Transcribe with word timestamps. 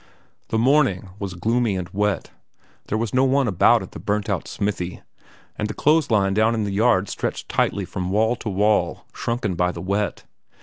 The 0.49 0.57
morning 0.57 1.11
was 1.19 1.35
gloomy 1.35 1.75
and 1.75 1.87
wet; 1.89 2.31
there 2.87 2.97
was 2.97 3.13
no 3.13 3.23
one 3.23 3.47
about 3.47 3.83
at 3.83 3.91
the 3.91 3.99
burnt 3.99 4.29
out 4.31 4.47
smithy, 4.47 5.03
and 5.57 5.67
the 5.67 5.75
clothesline 5.75 6.33
down 6.33 6.55
in 6.55 6.63
the 6.63 6.71
yard 6.71 7.07
stretched 7.07 7.47
tightly 7.49 7.85
from 7.85 8.09
wall 8.09 8.35
to 8.37 8.49
wall 8.49 9.05
shrunken 9.13 9.53
by 9.53 9.71
the 9.71 9.79
wet. 9.79 10.23